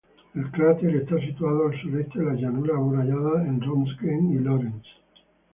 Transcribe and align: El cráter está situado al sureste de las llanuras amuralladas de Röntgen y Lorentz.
El 0.33 0.49
cráter 0.49 0.95
está 0.95 1.19
situado 1.19 1.67
al 1.67 1.79
sureste 1.79 2.17
de 2.17 2.25
las 2.25 2.37
llanuras 2.41 2.75
amuralladas 2.75 3.43
de 3.45 3.63
Röntgen 3.63 4.31
y 4.31 4.39
Lorentz. 4.39 4.85